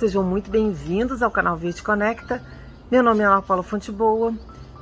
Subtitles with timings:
[0.00, 2.42] sejam muito bem-vindos ao canal Verde Conecta.
[2.90, 4.32] Meu nome é Ana Paula Fonteboa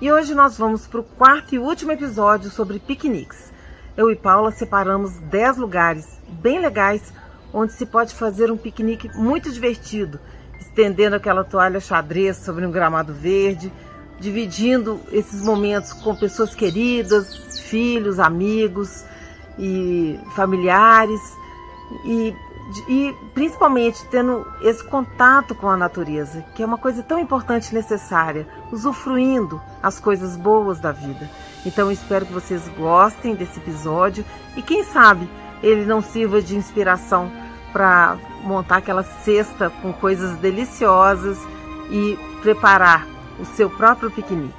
[0.00, 3.52] e hoje nós vamos para o quarto e último episódio sobre piqueniques.
[3.96, 7.12] Eu e Paula separamos 10 lugares bem legais
[7.52, 10.20] onde se pode fazer um piquenique muito divertido,
[10.60, 13.72] estendendo aquela toalha xadrez sobre um gramado verde,
[14.20, 19.04] dividindo esses momentos com pessoas queridas, filhos, amigos
[19.58, 21.20] e familiares
[22.04, 22.32] e
[22.88, 27.74] e principalmente tendo esse contato com a natureza, que é uma coisa tão importante e
[27.74, 31.28] necessária, usufruindo as coisas boas da vida.
[31.64, 34.24] Então espero que vocês gostem desse episódio
[34.56, 35.28] e quem sabe
[35.62, 37.30] ele não sirva de inspiração
[37.72, 41.38] para montar aquela cesta com coisas deliciosas
[41.90, 43.06] e preparar
[43.40, 44.54] o seu próprio piquenique.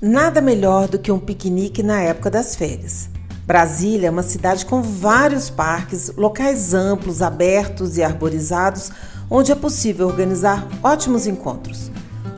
[0.00, 3.08] Nada melhor do que um piquenique na época das férias.
[3.46, 8.90] Brasília é uma cidade com vários parques, locais amplos, abertos e arborizados,
[9.30, 11.88] onde é possível organizar ótimos encontros.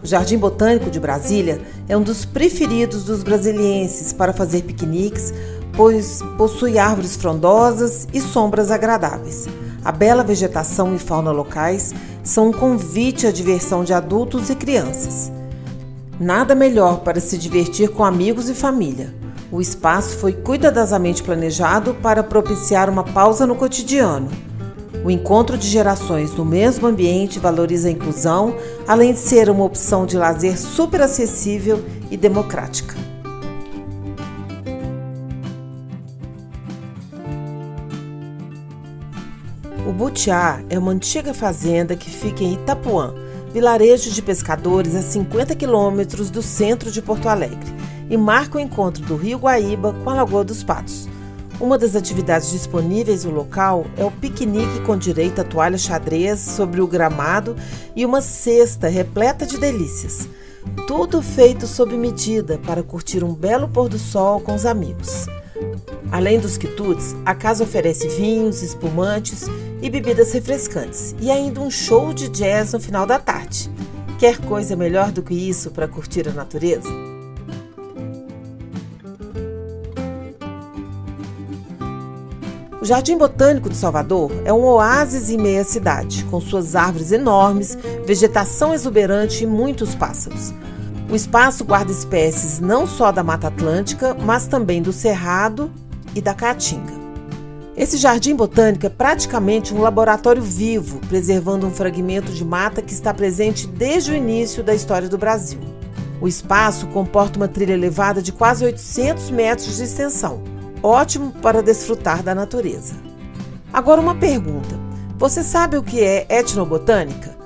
[0.03, 5.33] O Jardim Botânico de Brasília é um dos preferidos dos brasilienses para fazer piqueniques,
[5.73, 9.47] pois possui árvores frondosas e sombras agradáveis.
[9.83, 15.33] A bela vegetação e fauna locais são um convite à diversão de adultos e crianças.
[16.21, 19.18] Nada melhor para se divertir com amigos e família.
[19.51, 24.29] O espaço foi cuidadosamente planejado para propiciar uma pausa no cotidiano.
[25.03, 28.55] O encontro de gerações no mesmo ambiente valoriza a inclusão,
[28.87, 32.95] além de ser uma opção de lazer super acessível e democrática.
[39.87, 43.15] O Butiá é uma antiga fazenda que fica em Itapuã,
[43.51, 47.78] vilarejo de pescadores a 50 quilômetros do centro de Porto Alegre
[48.11, 51.09] e marca o encontro do Rio Guaíba com a Lagoa dos Patos.
[51.61, 56.81] Uma das atividades disponíveis no local é o piquenique com direito a toalha xadrez sobre
[56.81, 57.57] o gramado
[57.97, 60.29] e uma cesta repleta de delícias.
[60.87, 65.27] Tudo feito sob medida para curtir um belo pôr do sol com os amigos.
[66.13, 69.47] Além dos quitutes, a casa oferece vinhos, espumantes
[69.83, 73.69] e bebidas refrescantes e ainda um show de jazz no final da tarde.
[74.19, 76.89] Quer coisa melhor do que isso para curtir a natureza?
[82.89, 87.77] Jardim Botânico de Salvador é um oásis em meia cidade, com suas árvores enormes,
[88.07, 90.55] vegetação exuberante e muitos pássaros.
[91.11, 95.71] O espaço guarda espécies não só da Mata Atlântica, mas também do Cerrado
[96.15, 96.95] e da Caatinga.
[97.77, 103.13] Esse jardim botânico é praticamente um laboratório vivo, preservando um fragmento de mata que está
[103.13, 105.61] presente desde o início da história do Brasil.
[106.23, 110.43] O espaço comporta uma trilha elevada de quase 800 metros de extensão,
[110.83, 112.95] ótimo para desfrutar da natureza.
[113.73, 114.79] Agora, uma pergunta:
[115.17, 117.37] você sabe o que é etnobotânica?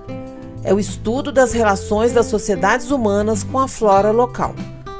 [0.65, 4.54] É o estudo das relações das sociedades humanas com a flora local.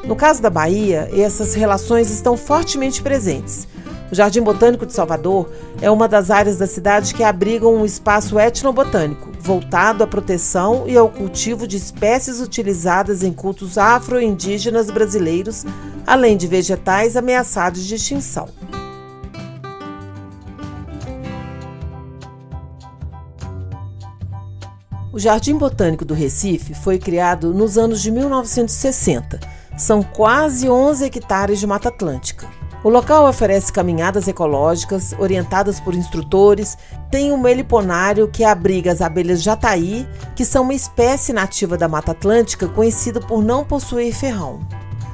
[0.05, 3.69] No caso da Bahia, essas relações estão fortemente presentes.
[4.11, 5.49] O Jardim Botânico de Salvador
[5.81, 10.97] é uma das áreas da cidade que abrigam um espaço etnobotânico, voltado à proteção e
[10.97, 15.65] ao cultivo de espécies utilizadas em cultos afro-indígenas brasileiros,
[16.07, 18.49] além de vegetais ameaçados de extinção.
[25.13, 29.39] O Jardim Botânico do Recife foi criado nos anos de 1960.
[29.77, 32.49] São quase 11 hectares de Mata Atlântica.
[32.83, 36.77] O local oferece caminhadas ecológicas orientadas por instrutores,
[37.11, 42.13] tem um meliponário que abriga as abelhas jataí, que são uma espécie nativa da Mata
[42.13, 44.61] Atlântica conhecida por não possuir ferrão.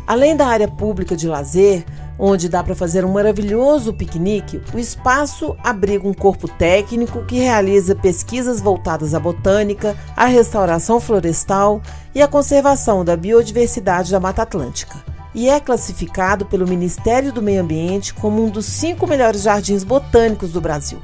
[0.08, 1.84] Além da área pública de lazer,
[2.18, 7.94] onde dá para fazer um maravilhoso piquenique, o espaço abriga um corpo técnico que realiza
[7.94, 11.82] pesquisas voltadas à botânica, à restauração florestal
[12.14, 14.96] e à conservação da biodiversidade da Mata Atlântica
[15.34, 20.52] e é classificado pelo Ministério do Meio Ambiente como um dos cinco melhores jardins botânicos
[20.52, 21.00] do Brasil.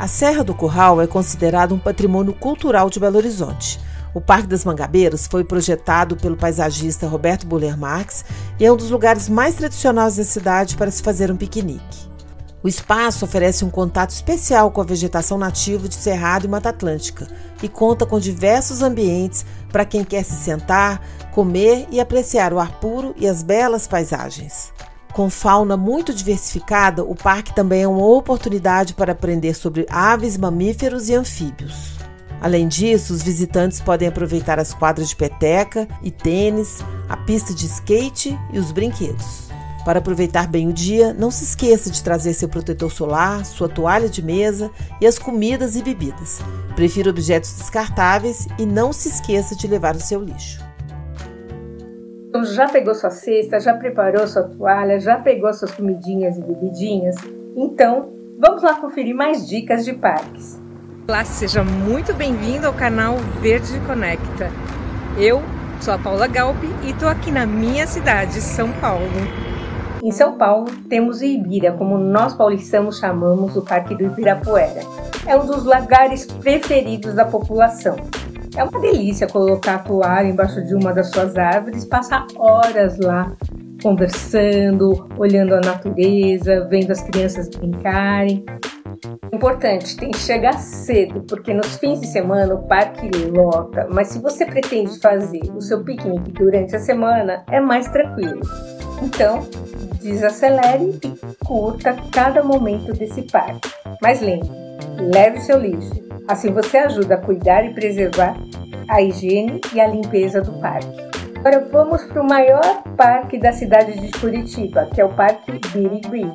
[0.00, 3.78] A Serra do Curral é considerada um patrimônio cultural de Belo Horizonte.
[4.14, 8.24] O Parque das Mangabeiras foi projetado pelo paisagista Roberto Buller Marx
[8.58, 12.08] e é um dos lugares mais tradicionais da cidade para se fazer um piquenique.
[12.62, 17.28] O espaço oferece um contato especial com a vegetação nativa de Cerrado e Mata Atlântica
[17.62, 22.80] e conta com diversos ambientes para quem quer se sentar, comer e apreciar o ar
[22.80, 24.72] puro e as belas paisagens.
[25.12, 31.08] Com fauna muito diversificada, o parque também é uma oportunidade para aprender sobre aves, mamíferos
[31.08, 31.98] e anfíbios.
[32.40, 36.78] Além disso, os visitantes podem aproveitar as quadras de peteca e tênis,
[37.08, 39.50] a pista de skate e os brinquedos.
[39.84, 44.08] Para aproveitar bem o dia, não se esqueça de trazer seu protetor solar, sua toalha
[44.08, 44.70] de mesa
[45.00, 46.38] e as comidas e bebidas.
[46.76, 50.69] Prefira objetos descartáveis e não se esqueça de levar o seu lixo.
[52.30, 57.16] Então já pegou sua cesta, já preparou sua toalha, já pegou suas comidinhas e bebidinhas?
[57.56, 60.62] Então, vamos lá conferir mais dicas de parques.
[61.08, 64.48] Olá, seja muito bem-vindo ao canal Verde Conecta.
[65.18, 65.42] Eu
[65.80, 69.10] sou a Paula Galpi e estou aqui na minha cidade, São Paulo.
[70.00, 74.82] Em São Paulo, temos o Ibira, como nós paulistanos chamamos o Parque do Ibirapuera.
[75.26, 77.96] É um dos lugares preferidos da população.
[78.56, 83.32] É uma delícia colocar a toalha embaixo de uma das suas árvores, passar horas lá
[83.82, 88.44] conversando, olhando a natureza, vendo as crianças brincarem.
[89.32, 94.18] Importante, tem que chegar cedo, porque nos fins de semana o parque lota, mas se
[94.18, 98.40] você pretende fazer o seu piquenique durante a semana, é mais tranquilo.
[99.02, 99.46] Então,
[100.02, 103.70] desacelere e curta cada momento desse parque.
[104.02, 104.50] Mas lembre,
[104.98, 106.09] leve seu lixo.
[106.30, 108.36] Assim você ajuda a cuidar e preservar
[108.88, 110.86] a higiene e a limpeza do parque.
[111.36, 116.30] Agora vamos para o maior parque da cidade de Curitiba, que é o Parque Birigui.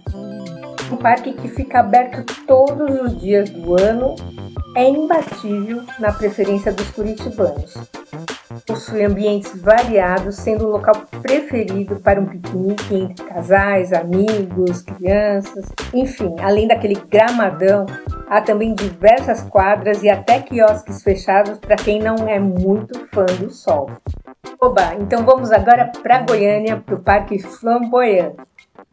[0.91, 4.15] Um parque que fica aberto todos os dias do ano,
[4.75, 7.73] é imbatível na preferência dos curitibanos
[8.65, 16.35] possui ambientes variados, sendo o local preferido para um piquenique entre casais, amigos, crianças, enfim,
[16.39, 17.85] além daquele gramadão,
[18.27, 23.49] há também diversas quadras e até quiosques fechados para quem não é muito fã do
[23.49, 23.89] sol.
[24.59, 28.33] Oba, então vamos agora para Goiânia, para o Parque Flamboyant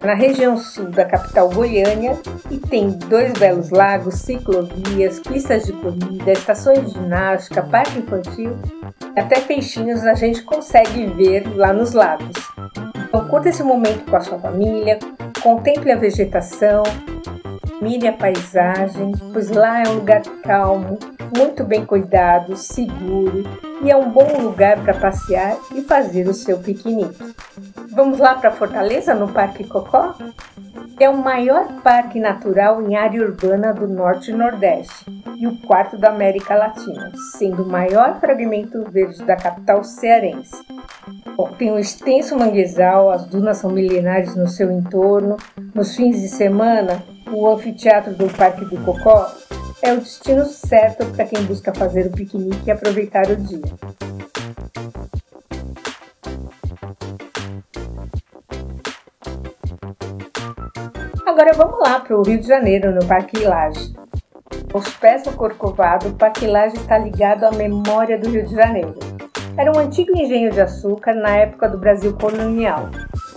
[0.02, 2.18] na região sul da capital Goiânia
[2.50, 8.56] e tem dois belos lagos, ciclovias, pistas de corrida, estações de ginástica, parque infantil
[9.16, 12.34] e até peixinhos a gente consegue ver lá nos lagos.
[13.08, 14.98] Então curta esse momento com a sua família,
[15.40, 16.82] contemple a vegetação,
[17.82, 20.96] mire a paisagem, pois lá é um lugar calmo,
[21.36, 23.42] muito bem cuidado, seguro
[23.82, 27.34] e é um bom lugar para passear e fazer o seu piquenique.
[27.90, 30.14] Vamos lá para Fortaleza, no Parque Cocó?
[31.00, 35.04] É o maior parque natural em área urbana do Norte e Nordeste
[35.36, 40.54] e o quarto da América Latina, sendo o maior fragmento verde da capital cearense.
[41.36, 45.36] Bom, tem um extenso manguezal, as dunas são milenares no seu entorno.
[45.74, 47.02] Nos fins de semana,
[47.32, 49.30] o anfiteatro do Parque do Cocó
[49.82, 53.62] é o destino certo para quem busca fazer o piquenique e aproveitar o dia.
[61.26, 63.94] Agora vamos lá para o Rio de Janeiro, no Parque Lage.
[64.72, 68.94] Aos pés do Corcovado, o Parque Lage está ligado à memória do Rio de Janeiro.
[69.56, 72.88] Era um antigo engenho de açúcar na época do Brasil colonial.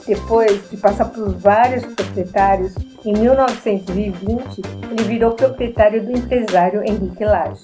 [0.08, 4.62] Depois de passar por vários proprietários, em 1920
[4.92, 7.64] ele virou proprietário do empresário Henrique Lage.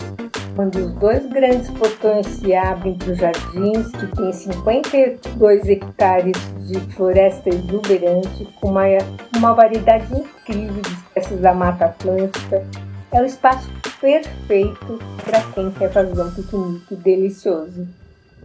[0.56, 6.36] Quando os dois grandes portões se abrem para os jardins, que tem 52 hectares
[6.68, 8.86] de floresta exuberante, com uma,
[9.38, 12.66] uma variedade incrível de espécies da Mata Atlântica,
[13.12, 13.70] é o espaço
[14.02, 18.01] perfeito para quem quer fazer um piquenique delicioso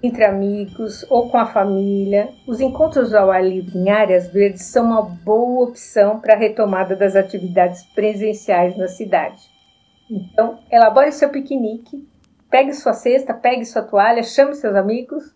[0.07, 4.87] entre amigos ou com a família, os encontros ao ar livre em áreas verdes são
[4.87, 9.43] uma boa opção para a retomada das atividades presenciais na cidade.
[10.11, 12.09] Então, elabore seu piquenique,
[12.51, 15.35] pegue sua cesta, pegue sua toalha, chame seus amigos,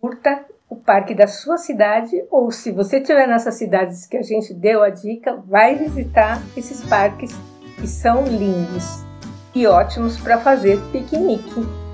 [0.00, 4.52] curta o parque da sua cidade ou se você estiver nessas cidades que a gente
[4.52, 7.32] deu a dica, vai visitar esses parques
[7.80, 9.02] que são lindos
[9.54, 11.87] e ótimos para fazer piquenique.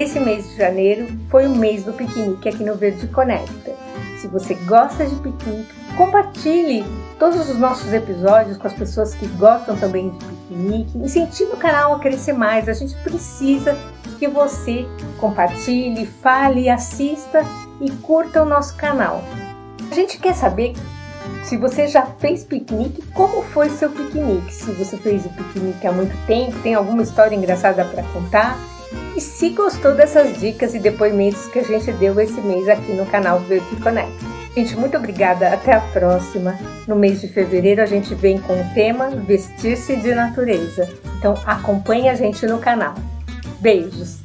[0.00, 3.72] Esse mês de janeiro foi o mês do piquenique aqui no Verde Conecta.
[4.20, 6.84] Se você gosta de piquenique, compartilhe
[7.18, 10.98] todos os nossos episódios com as pessoas que gostam também de piquenique.
[10.98, 12.68] Incentive o canal a crescer mais.
[12.68, 13.76] A gente precisa
[14.18, 14.86] que você
[15.18, 17.44] compartilhe, fale, assista
[17.80, 19.22] e curta o nosso canal.
[19.90, 20.74] A gente quer saber
[21.44, 24.52] se você já fez piquenique, como foi seu piquenique?
[24.54, 28.56] Se você fez o piquenique há muito tempo, tem alguma história engraçada para contar?
[29.16, 33.04] E se gostou dessas dicas e depoimentos que a gente deu esse mês aqui no
[33.06, 34.12] canal Verde Connect.
[34.56, 35.52] Gente, muito obrigada.
[35.52, 36.58] Até a próxima.
[36.86, 40.88] No mês de fevereiro a gente vem com o tema Vestir-se de Natureza.
[41.18, 42.94] Então acompanhe a gente no canal.
[43.60, 44.21] Beijos!